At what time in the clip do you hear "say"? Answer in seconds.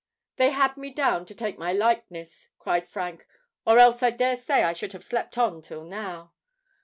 4.35-4.63